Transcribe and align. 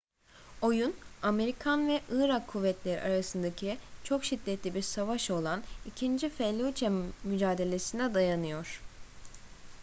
oyun 0.61 0.95
amerikan 1.21 1.87
ve 1.87 2.01
irak 2.11 2.47
kuvvetleri 2.47 3.01
arasındaki 3.01 3.77
çok 4.03 4.25
şiddetli 4.25 4.75
bir 4.75 4.81
savaş 4.81 5.31
olan 5.31 5.63
i̇kinci 5.85 6.29
felluce 6.29 6.91
mücadelesi'ne 7.23 8.13
dayanıyor 8.13 8.81